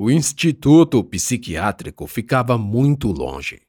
[0.00, 3.60] O instituto psiquiátrico ficava muito longe.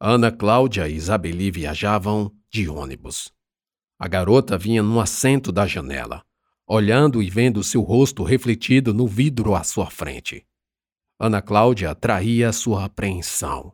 [0.00, 3.32] Ana Cláudia e Isabeli viajavam de ônibus.
[3.96, 6.24] A garota vinha no assento da janela,
[6.66, 10.44] olhando e vendo seu rosto refletido no vidro à sua frente.
[11.16, 13.72] Ana Cláudia traía sua apreensão,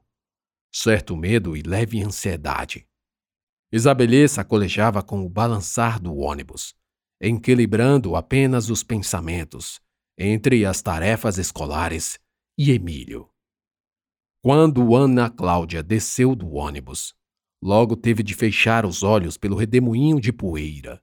[0.70, 2.86] certo medo e leve ansiedade.
[3.72, 6.74] Isabelê sacolejava com o balançar do ônibus,
[7.18, 9.80] equilibrando apenas os pensamentos
[10.18, 12.18] entre as tarefas escolares
[12.56, 13.28] e Emílio.
[14.42, 17.14] Quando Ana Cláudia desceu do ônibus,
[17.62, 21.02] logo teve de fechar os olhos pelo redemoinho de poeira.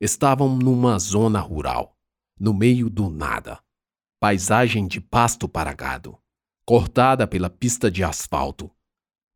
[0.00, 1.98] Estavam numa zona rural,
[2.38, 3.62] no meio do nada.
[4.18, 6.18] Paisagem de pasto para gado,
[6.64, 8.70] cortada pela pista de asfalto,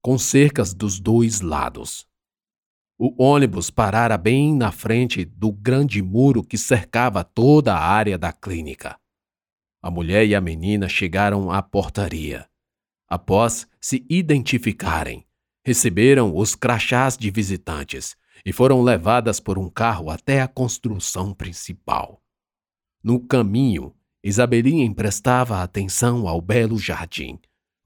[0.01, 2.09] com cercas dos dois lados.
[2.97, 8.33] O ônibus parara bem na frente do grande muro que cercava toda a área da
[8.33, 8.97] clínica.
[9.83, 12.48] A mulher e a menina chegaram à portaria.
[13.09, 15.27] Após se identificarem,
[15.65, 22.22] receberam os crachás de visitantes e foram levadas por um carro até a construção principal.
[23.03, 27.39] No caminho, Isabelinha emprestava atenção ao belo jardim,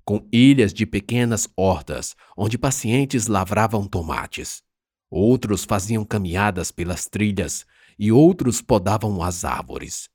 [0.04, 4.62] com ilhas de pequenas hortas onde pacientes lavravam tomates.
[5.10, 7.64] Outros faziam caminhadas pelas trilhas
[7.98, 10.08] e outros podavam as árvores.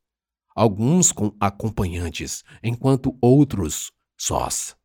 [0.56, 4.76] Alguns com acompanhantes, enquanto outros sós.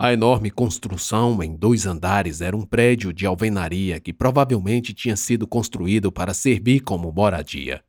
[0.00, 5.44] A enorme construção em dois andares era um prédio de alvenaria que provavelmente tinha sido
[5.44, 7.82] construído para servir como moradia.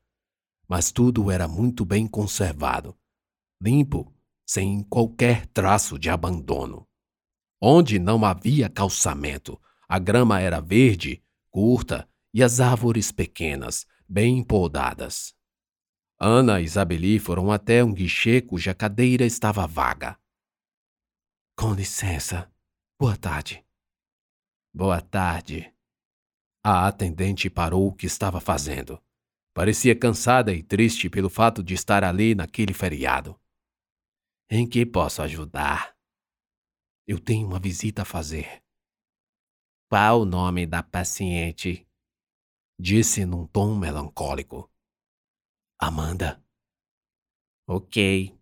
[0.68, 2.98] Mas tudo era muito bem conservado,
[3.62, 4.12] limpo,
[4.44, 6.88] sem qualquer traço de abandono.
[7.62, 9.60] Onde não havia calçamento,
[9.90, 15.36] a grama era verde, curta e as árvores pequenas, bem podadas.
[16.20, 20.20] Ana e Isabeli foram até um guichê cuja cadeira estava vaga.
[21.58, 22.52] Com licença.
[23.00, 23.66] Boa tarde.
[24.72, 25.74] Boa tarde.
[26.64, 29.02] A atendente parou o que estava fazendo.
[29.56, 33.40] Parecia cansada e triste pelo fato de estar ali naquele feriado.
[34.52, 35.98] Em que posso ajudar?
[37.08, 38.62] Eu tenho uma visita a fazer.
[39.90, 41.84] Qual o nome da paciente?
[42.80, 44.72] Disse num tom melancólico.
[45.80, 46.40] Amanda.
[47.68, 48.40] Ok.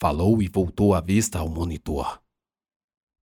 [0.00, 2.22] Falou e voltou a vista ao monitor.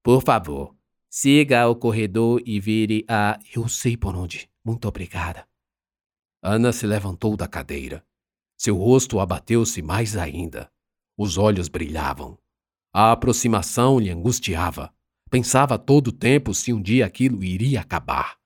[0.02, 0.76] Por favor,
[1.08, 3.38] siga o corredor e vire a.
[3.56, 4.50] Eu sei por onde.
[4.62, 5.48] Muito obrigada.
[6.42, 8.06] Ana se levantou da cadeira.
[8.58, 10.70] Seu rosto abateu-se mais ainda.
[11.16, 12.38] Os olhos brilhavam.
[12.92, 14.94] A aproximação lhe angustiava.
[15.30, 18.36] Pensava todo o tempo se um dia aquilo iria acabar.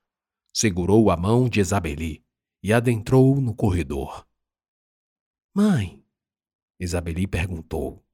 [0.53, 2.23] Segurou a mão de Isabeli
[2.63, 4.29] e adentrou no corredor.
[5.55, 6.05] Mãe,
[6.79, 8.05] Isabeli perguntou,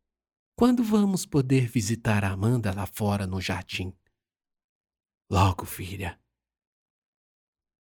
[0.54, 3.92] quando vamos poder visitar a Amanda lá fora no jardim?
[5.28, 6.20] Logo, filha.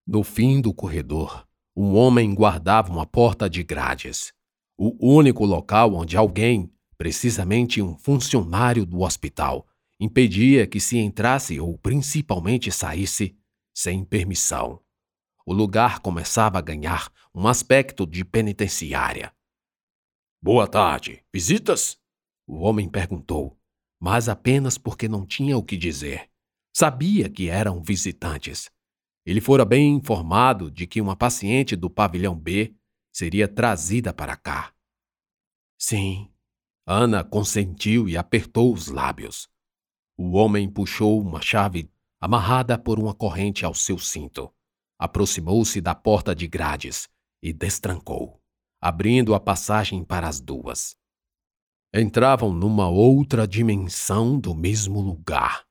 [0.07, 4.33] No fim do corredor, um homem guardava uma porta de grades,
[4.75, 9.68] o único local onde alguém, precisamente um funcionário do hospital,
[9.99, 13.37] impedia que se entrasse ou principalmente saísse
[13.73, 14.81] sem permissão.
[15.45, 19.33] O lugar começava a ganhar um aspecto de penitenciária.
[20.41, 21.23] Boa tarde.
[21.33, 21.99] Visitas?
[22.47, 23.59] O homem perguntou,
[23.99, 26.29] mas apenas porque não tinha o que dizer.
[26.73, 28.71] Sabia que eram visitantes.
[29.25, 32.73] Ele fora bem informado de que uma paciente do pavilhão B
[33.11, 34.73] seria trazida para cá.
[35.77, 36.31] Sim.
[36.85, 39.49] Ana consentiu e apertou os lábios.
[40.21, 44.53] O homem puxou uma chave amarrada por uma corrente ao seu cinto.
[44.99, 47.07] Aproximou-se da porta de grades
[47.41, 48.37] e destrancou,
[48.81, 50.93] abrindo a passagem para as duas.
[51.95, 55.65] Entravam numa outra dimensão do mesmo lugar.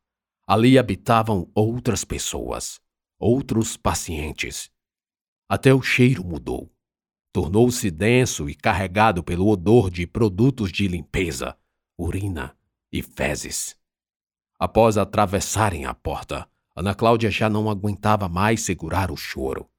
[0.46, 2.80] Ali habitavam outras pessoas,
[3.18, 4.70] outros pacientes.
[5.46, 6.72] Até o cheiro mudou.
[7.34, 11.54] Tornou-se denso e carregado pelo odor de produtos de limpeza,
[11.98, 12.56] urina
[12.90, 13.76] e fezes.
[14.58, 19.70] Após atravessarem a porta, Ana Cláudia já não aguentava mais segurar o choro.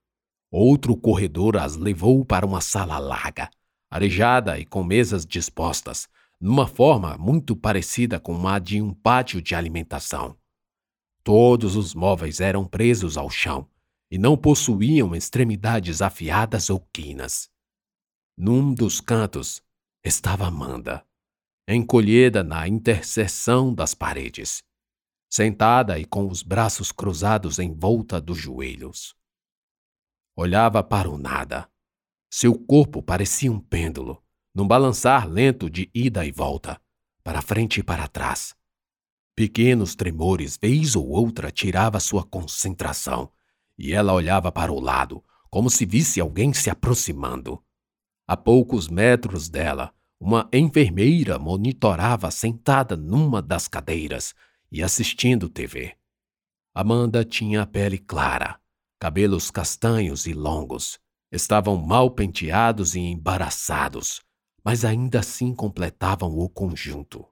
[0.50, 3.50] Outro corredor as levou para uma sala larga,
[3.92, 6.08] arejada e com mesas dispostas,
[6.40, 10.38] numa forma muito parecida com a de um pátio de alimentação.
[11.26, 13.68] Todos os móveis eram presos ao chão
[14.10, 17.50] e não possuíam extremidades afiadas ou quinas.
[18.38, 19.62] Num dos cantos
[20.02, 21.06] estava Amanda,
[21.68, 24.64] encolhida na interseção das paredes
[25.30, 29.16] sentada e com os braços cruzados em volta dos joelhos.
[30.36, 31.70] Olhava para o nada.
[32.31, 34.24] Seu corpo parecia um pêndulo,
[34.54, 36.81] num balançar lento de ida e volta,
[37.24, 38.56] para frente e para trás.
[39.36, 43.31] Pequenos tremores, vez ou outra, tirava sua concentração,
[43.78, 47.64] e ela olhava para o lado, como se visse alguém se aproximando.
[48.28, 54.36] A poucos metros dela, uma enfermeira monitorava sentada numa das cadeiras
[54.71, 55.95] e assistindo TV.
[56.74, 58.60] Amanda tinha a pele clara,
[59.00, 61.00] cabelos castanhos e longos.
[61.31, 64.21] Estavam mal penteados e embaraçados,
[64.63, 67.27] mas ainda assim completavam o conjunto.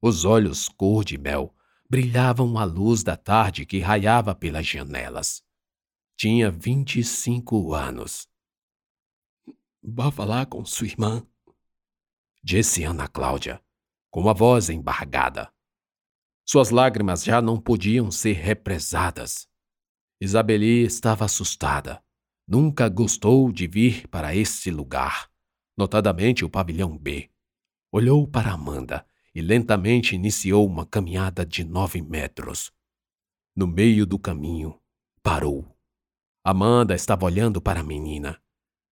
[0.00, 1.54] Os olhos cor de mel
[1.88, 5.42] brilhavam à luz da tarde que raiava pelas janelas.
[6.16, 8.28] Tinha vinte e cinco anos.
[9.82, 11.26] Vá falar com sua irmã,
[12.42, 13.62] disse Ana Cláudia,
[14.10, 15.50] com a voz embargada.
[16.52, 19.46] Suas lágrimas já não podiam ser represadas.
[20.20, 22.02] Isabeli estava assustada.
[22.44, 25.30] Nunca gostou de vir para esse lugar,
[25.78, 27.30] notadamente o pavilhão B.
[27.92, 32.72] Olhou para Amanda e lentamente iniciou uma caminhada de nove metros.
[33.54, 34.76] No meio do caminho,
[35.22, 35.78] parou.
[36.42, 38.42] Amanda estava olhando para a menina.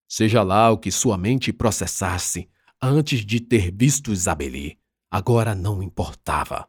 [0.07, 2.49] Seja lá o que sua mente processasse
[2.81, 4.79] antes de ter visto Isabeli,
[5.11, 6.65] agora não importava.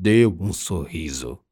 [0.00, 1.44] Deu um sorriso.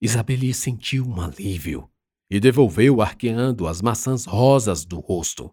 [0.00, 1.90] Isabeli sentiu um alívio
[2.30, 5.52] e devolveu arqueando as maçãs rosas do rosto.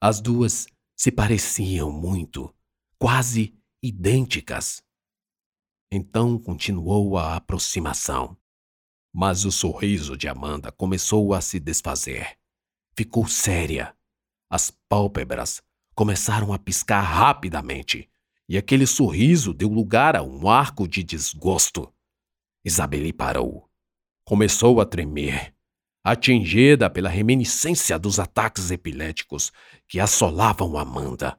[0.00, 0.66] As duas
[0.98, 2.50] se pareciam muito,
[2.98, 4.82] quase idênticas.
[5.92, 8.38] Então continuou a aproximação.
[9.14, 12.38] Mas o sorriso de Amanda começou a se desfazer.
[12.96, 13.94] Ficou séria.
[14.50, 15.62] As pálpebras
[15.94, 18.10] começaram a piscar rapidamente
[18.48, 21.92] e aquele sorriso deu lugar a um arco de desgosto.
[22.64, 23.68] Isabeli parou.
[24.24, 25.54] Começou a tremer,
[26.02, 29.52] atingida pela reminiscência dos ataques epiléticos
[29.88, 31.38] que assolavam Amanda.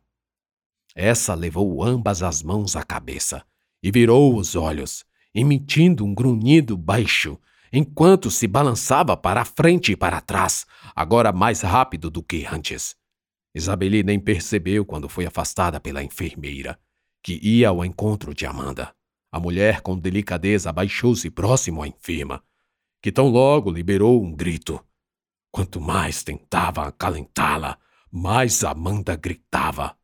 [0.95, 3.45] Essa levou ambas as mãos à cabeça
[3.83, 7.37] e virou os olhos, emitindo um grunhido baixo,
[7.71, 10.65] enquanto se balançava para frente e para trás,
[10.95, 12.95] agora mais rápido do que antes.
[13.53, 16.79] Isabeli nem percebeu quando foi afastada pela enfermeira
[17.23, 18.93] que ia ao encontro de Amanda.
[19.31, 22.43] A mulher, com delicadeza, abaixou-se próximo à enferma,
[23.01, 24.83] que tão logo liberou um grito.
[25.51, 27.77] Quanto mais tentava acalentá-la,
[28.11, 29.97] mais Amanda gritava.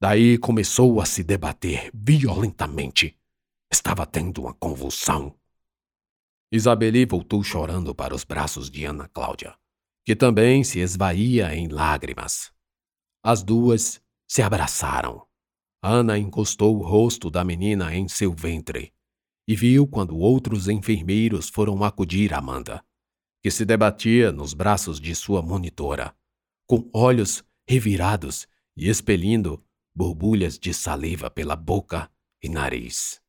[0.00, 3.16] Daí começou a se debater violentamente.
[3.70, 5.34] Estava tendo uma convulsão.
[6.50, 9.56] Isabeli voltou chorando para os braços de Ana Cláudia,
[10.04, 12.52] que também se esvaía em lágrimas.
[13.22, 15.26] As duas se abraçaram.
[15.84, 18.94] Ana encostou o rosto da menina em seu ventre
[19.48, 22.84] e viu quando outros enfermeiros foram acudir Amanda,
[23.42, 26.16] que se debatia nos braços de sua monitora,
[26.68, 28.46] com olhos revirados
[28.76, 29.60] e expelindo
[29.92, 32.08] borbulhas de saliva pela boca
[32.40, 33.20] e nariz.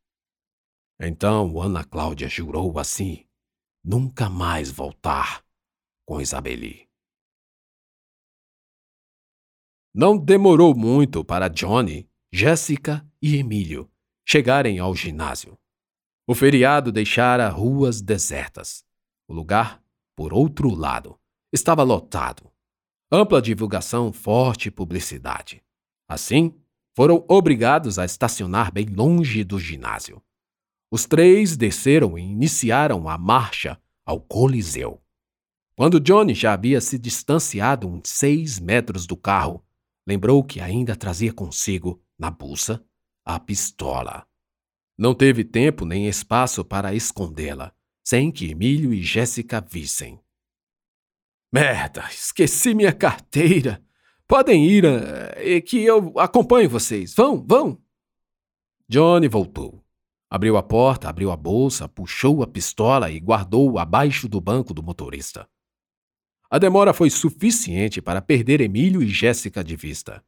[1.00, 3.25] Então Ana Cláudia jurou assim
[3.83, 5.44] nunca mais voltar
[6.05, 6.88] com Isabeli.
[9.91, 13.88] Não demorou muito para Johnny Jéssica e Emílio
[14.27, 15.56] chegarem ao ginásio.
[16.25, 18.83] O feriado deixara ruas desertas.
[19.27, 19.80] O lugar,
[20.15, 21.15] por outro lado,
[21.53, 22.51] estava lotado.
[23.12, 25.62] Ampla divulgação, forte publicidade.
[26.10, 26.60] Assim,
[26.96, 30.19] foram obrigados a estacionar bem longe do ginásio.
[30.89, 35.00] Os três desceram e iniciaram a marcha ao Coliseu.
[35.75, 39.63] Quando Johnny já havia se distanciado uns seis metros do carro,
[40.08, 42.84] lembrou que ainda trazia consigo na bolsa,
[43.25, 44.27] a pistola.
[44.98, 50.20] Não teve tempo nem espaço para escondê-la, sem que Emílio e Jéssica vissem.
[51.51, 53.84] Merda, esqueci minha carteira.
[54.27, 57.13] Podem ir, uh, que eu acompanho vocês.
[57.13, 57.82] Vão, vão.
[58.89, 59.84] Johnny voltou.
[60.29, 64.82] Abriu a porta, abriu a bolsa, puxou a pistola e guardou abaixo do banco do
[64.82, 65.48] motorista.
[66.50, 70.24] A demora foi suficiente para perder Emílio e Jéssica de vista.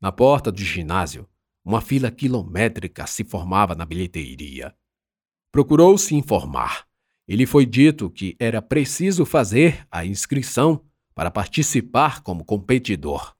[0.00, 1.28] Na porta do ginásio,
[1.62, 4.74] uma fila quilométrica se formava na bilheteria.
[5.52, 6.86] Procurou se informar.
[7.28, 10.82] E lhe foi dito que era preciso fazer a inscrição
[11.14, 13.36] para participar como competidor.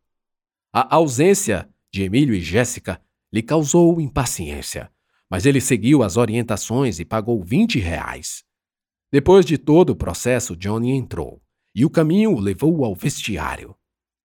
[0.71, 3.01] A ausência de Emílio e Jéssica
[3.33, 4.93] lhe causou impaciência,
[5.31, 8.45] mas ele seguiu as orientações e pagou 20 reais.
[9.11, 11.43] Depois de todo o processo, Johnny entrou
[11.75, 13.75] e o caminho o levou ao vestiário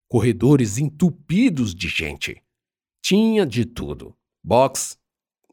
[0.10, 2.42] corredores entupidos de gente.
[3.04, 4.98] Tinha de tudo: boxe,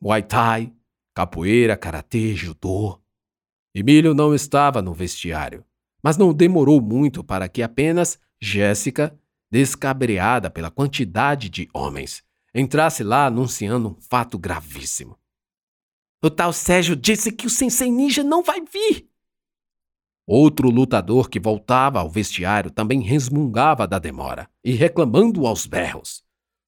[0.00, 0.73] muay thai,
[1.14, 3.00] capoeira, karatê, judô.
[3.75, 5.64] Emílio não estava no vestiário,
[6.02, 9.18] mas não demorou muito para que apenas Jéssica,
[9.50, 12.23] descabreada pela quantidade de homens,
[12.54, 15.18] entrasse lá anunciando um fato gravíssimo.
[16.23, 19.09] O tal Sérgio disse que o Sensei Ninja não vai vir.
[20.26, 26.23] Outro lutador que voltava ao vestiário também resmungava da demora e reclamando aos berros.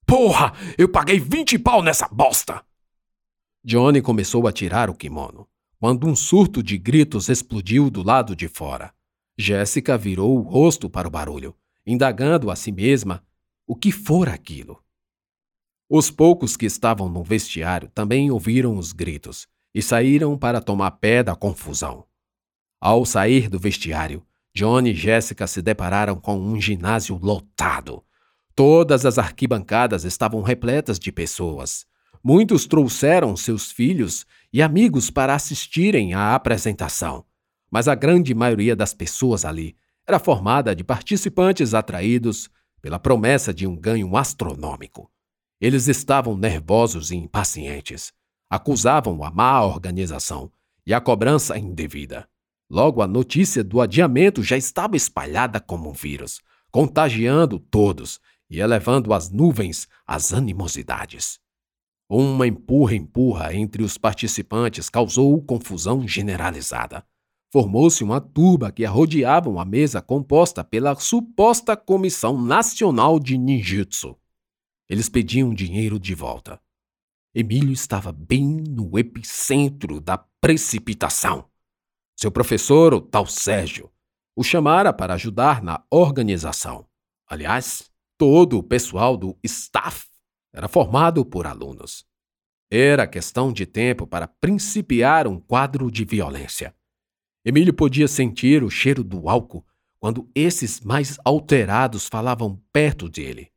[0.05, 2.63] Porra, eu paguei 20 pau nessa bosta!
[3.63, 5.47] Johnny começou a tirar o kimono,
[5.79, 8.93] quando um surto de gritos explodiu do lado de fora.
[9.37, 13.23] Jéssica virou o rosto para o barulho, indagando a si mesma
[13.65, 14.83] o que fora aquilo.
[15.89, 21.23] Os poucos que estavam no vestiário também ouviram os gritos e saíram para tomar pé
[21.23, 22.05] da confusão.
[22.79, 28.03] Ao sair do vestiário, Johnny e Jéssica se depararam com um ginásio lotado.
[28.55, 31.85] Todas as arquibancadas estavam repletas de pessoas.
[32.23, 37.25] Muitos trouxeram seus filhos e amigos para assistirem à apresentação,
[37.69, 39.75] mas a grande maioria das pessoas ali
[40.07, 42.49] era formada de participantes atraídos
[42.81, 45.11] pela promessa de um ganho astronômico.
[45.59, 48.13] Eles estavam nervosos e impacientes.
[48.49, 50.51] Acusavam a má organização
[50.85, 52.27] e a cobrança indevida.
[52.69, 56.41] Logo, a notícia do adiamento já estava espalhada como um vírus,
[56.71, 58.19] contagiando todos
[58.49, 61.39] e elevando às nuvens as animosidades.
[62.09, 67.03] Uma empurra-empurra entre os participantes causou confusão generalizada.
[67.51, 74.15] Formou-se uma turba que arrodeava a mesa composta pela suposta Comissão Nacional de Ninjutsu.
[74.89, 76.59] Eles pediam dinheiro de volta.
[77.33, 81.45] Emílio estava bem no epicentro da precipitação.
[82.15, 83.91] Seu professor, o tal Sérgio,
[84.35, 86.87] o chamara para ajudar na organização.
[87.27, 90.07] Aliás, todo o pessoal do staff
[90.53, 92.05] era formado por alunos.
[92.71, 96.73] Era questão de tempo para principiar um quadro de violência.
[97.43, 99.65] Emílio podia sentir o cheiro do álcool
[99.99, 103.51] quando esses mais alterados falavam perto dele.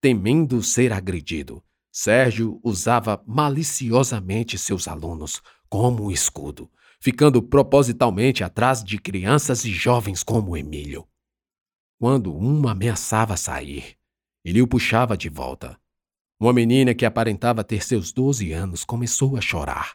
[0.00, 6.70] Temendo ser agredido, Sérgio usava maliciosamente seus alunos como escudo,
[7.04, 11.06] ficando propositalmente atrás de crianças e jovens como Emílio.
[12.00, 13.98] Quando um ameaçava sair,
[14.42, 15.78] ele o puxava de volta.
[16.40, 19.92] Uma menina que aparentava ter seus 12 anos começou a chorar.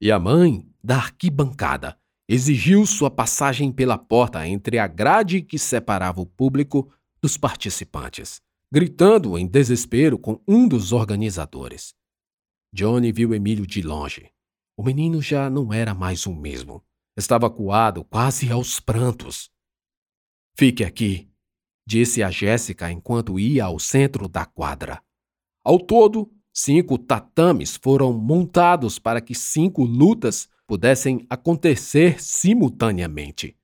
[0.00, 1.98] E a mãe, da arquibancada,
[2.28, 8.40] exigiu sua passagem pela porta entre a grade que separava o público dos participantes
[8.72, 11.94] gritando em desespero com um dos organizadores.
[12.74, 14.30] Johnny viu Emílio de longe.
[14.76, 16.84] O menino já não era mais o mesmo.
[17.16, 19.50] Estava coado quase aos prantos.
[20.54, 21.30] Fique aqui,
[21.86, 25.02] disse a Jéssica enquanto ia ao centro da quadra.
[25.64, 33.56] Ao todo, cinco tatames foram montados para que cinco lutas pudessem acontecer simultaneamente.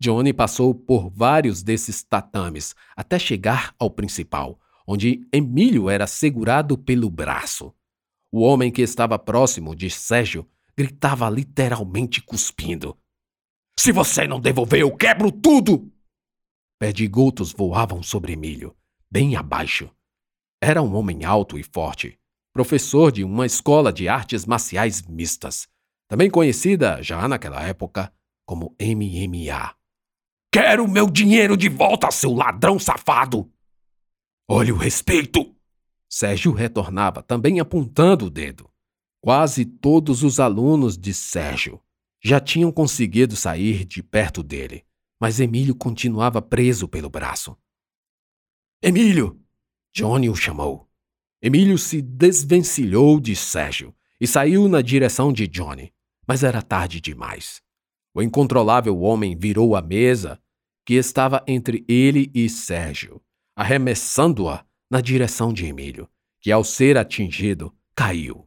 [0.00, 7.08] Johnny passou por vários desses tatames até chegar ao principal, onde Emílio era segurado pelo
[7.08, 7.74] braço.
[8.34, 12.96] O homem que estava próximo de Sérgio gritava literalmente cuspindo.
[13.78, 15.92] Se você não devolver, eu quebro tudo!
[16.80, 18.74] Perdigotos voavam sobre Emílio,
[19.10, 19.90] bem abaixo.
[20.62, 22.18] Era um homem alto e forte,
[22.54, 25.68] professor de uma escola de artes marciais mistas,
[26.08, 28.10] também conhecida, já naquela época,
[28.46, 29.76] como MMA.
[30.50, 33.52] Quero meu dinheiro de volta, seu ladrão safado!
[34.48, 35.54] Olha o respeito!
[36.12, 38.70] Sérgio retornava, também apontando o dedo.
[39.22, 41.80] Quase todos os alunos de Sérgio
[42.22, 44.84] já tinham conseguido sair de perto dele,
[45.18, 47.56] mas Emílio continuava preso pelo braço.
[48.82, 49.40] Emílio!
[49.94, 50.86] Johnny o chamou.
[51.40, 55.94] Emílio se desvencilhou de Sérgio e saiu na direção de Johnny,
[56.28, 57.62] mas era tarde demais.
[58.14, 60.38] O incontrolável homem virou a mesa
[60.84, 63.22] que estava entre ele e Sérgio,
[63.56, 66.06] arremessando-a na direção de Emílio,
[66.38, 68.46] que, ao ser atingido, caiu.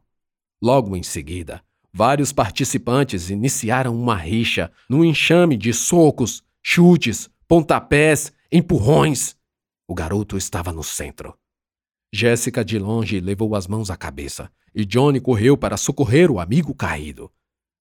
[0.62, 1.60] Logo em seguida,
[1.92, 9.36] vários participantes iniciaram uma rixa num enxame de socos, chutes, pontapés, empurrões.
[9.88, 11.36] O garoto estava no centro.
[12.12, 16.72] Jéssica de longe levou as mãos à cabeça e Johnny correu para socorrer o amigo
[16.76, 17.28] caído.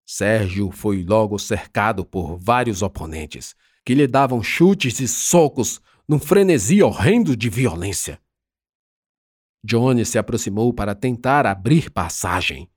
[0.04, 3.56] Sérgio foi logo cercado por vários oponentes,
[3.86, 8.20] que lhe davam chutes e socos num frenesi horrendo de violência.
[9.66, 12.70] Johnny se aproximou para tentar abrir passagem.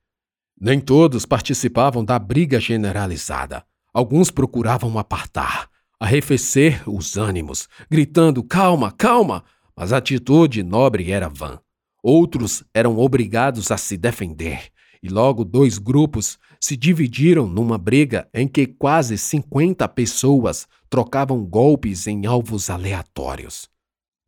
[0.60, 3.62] Nem todos participavam da briga generalizada.
[3.92, 5.68] Alguns procuravam apartar,
[6.00, 9.44] arrefecer os ânimos, gritando calma, calma,
[9.76, 11.60] mas a atitude nobre era vã.
[12.02, 14.70] Outros eram obrigados a se defender,
[15.02, 22.06] e logo dois grupos se dividiram numa briga em que quase 50 pessoas trocavam golpes
[22.06, 23.68] em alvos aleatórios.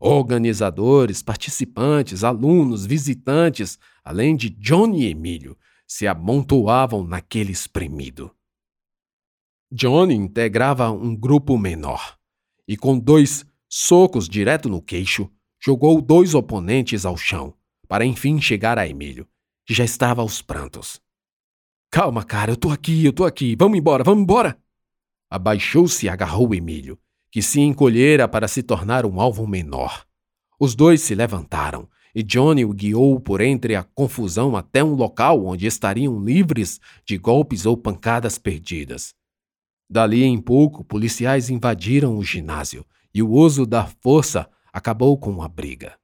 [0.02, 8.34] Organizadores, participantes, alunos, visitantes, além de Johnny e Emílio, se amontoavam naquele espremido.
[9.70, 12.16] Johnny integrava um grupo menor
[12.66, 15.30] e, com dois socos direto no queixo,
[15.62, 17.54] jogou dois oponentes ao chão,
[17.86, 19.28] para enfim chegar a Emílio,
[19.66, 20.98] que já estava aos prantos.
[21.90, 24.58] Calma, cara, eu tô aqui, eu tô aqui, vamos embora, vamos embora!
[25.28, 26.98] Abaixou-se e agarrou Emílio,
[27.30, 30.04] que se encolhera para se tornar um alvo menor.
[30.58, 35.46] Os dois se levantaram e Johnny o guiou por entre a confusão até um local
[35.46, 39.14] onde estariam livres de golpes ou pancadas perdidas.
[39.88, 42.84] Dali em pouco, policiais invadiram o ginásio
[43.14, 45.98] e o uso da força acabou com a briga.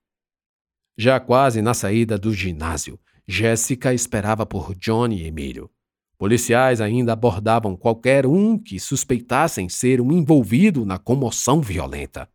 [0.96, 5.70] Já quase na saída do ginásio, Jéssica esperava por Johnny e Emílio.
[6.18, 12.28] Policiais ainda abordavam qualquer um que suspeitassem ser um envolvido na comoção violenta.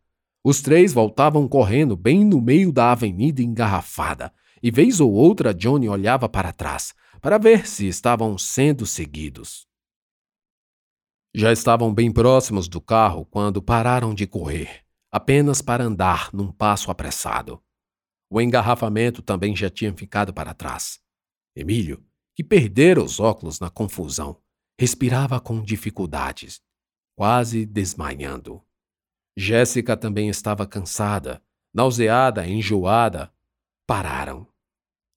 [0.44, 5.88] Os três voltavam correndo bem no meio da avenida engarrafada, e vez ou outra Johnny
[5.88, 9.66] olhava para trás, para ver se estavam sendo seguidos.
[11.34, 16.90] Já estavam bem próximos do carro quando pararam de correr, apenas para andar num passo
[16.90, 17.60] apressado.
[18.30, 21.00] O engarrafamento também já tinha ficado para trás.
[21.54, 22.02] Emílio,
[22.34, 24.40] que perdera os óculos na confusão,
[24.78, 26.62] respirava com dificuldades,
[27.16, 28.62] quase desmaiando.
[29.36, 33.32] Jéssica também estava cansada, nauseada, enjoada.
[33.86, 34.46] Pararam.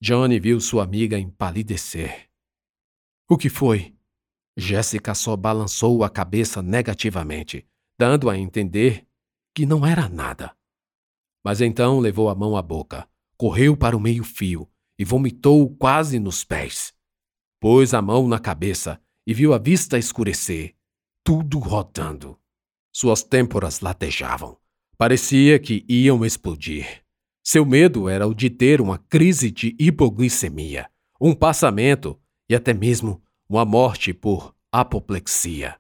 [0.02, 2.30] Johnny viu sua amiga empalidecer.
[3.30, 3.96] O que foi?
[4.58, 7.68] Jéssica só balançou a cabeça negativamente,
[7.98, 9.08] dando a entender
[9.54, 10.56] que não era nada.
[11.44, 13.08] Mas então levou a mão à boca,
[13.38, 16.95] correu para o meio-fio e vomitou quase nos pés.
[17.60, 20.76] Pôs a mão na cabeça e viu a vista escurecer,
[21.24, 22.38] tudo rodando.
[22.94, 24.58] Suas têmporas latejavam.
[24.98, 27.04] Parecia que iam explodir.
[27.44, 33.22] Seu medo era o de ter uma crise de hipoglicemia, um passamento e até mesmo
[33.48, 35.80] uma morte por apoplexia.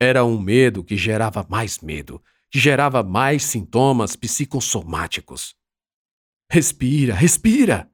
[0.00, 5.54] Era um medo que gerava mais medo, que gerava mais sintomas psicossomáticos.
[6.50, 7.90] Respira, respira!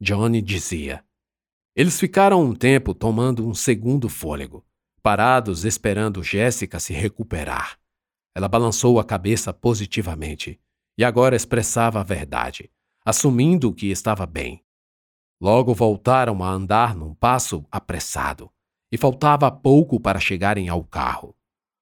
[0.00, 1.04] Johnny dizia.
[1.74, 4.62] Eles ficaram um tempo tomando um segundo fôlego,
[5.02, 7.78] parados esperando Jéssica se recuperar.
[8.34, 10.60] Ela balançou a cabeça positivamente
[10.98, 12.70] e agora expressava a verdade,
[13.02, 14.62] assumindo que estava bem.
[15.40, 18.50] Logo voltaram a andar num passo apressado,
[18.92, 21.34] e faltava pouco para chegarem ao carro.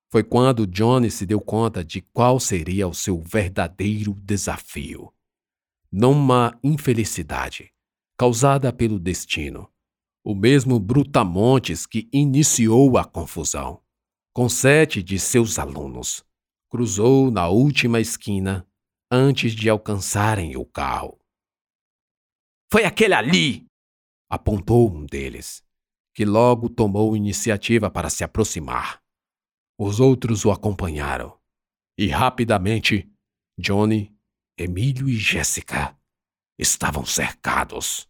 [0.08, 5.12] Foi quando Johnny se deu conta de qual seria o seu verdadeiro desafio.
[5.90, 7.72] Numa infelicidade
[8.20, 9.69] causada pelo destino,
[10.24, 13.82] o mesmo Brutamontes que iniciou a confusão,
[14.32, 16.24] com sete de seus alunos,
[16.68, 18.66] cruzou na última esquina
[19.10, 21.18] antes de alcançarem o carro.
[22.72, 23.66] Foi aquele ali!
[24.30, 25.64] apontou um deles,
[26.14, 29.02] que logo tomou iniciativa para se aproximar.
[29.78, 31.36] Os outros o acompanharam.
[31.98, 33.10] E rapidamente,
[33.58, 34.14] Johnny,
[34.56, 35.98] Emílio e Jéssica
[36.58, 38.09] estavam cercados.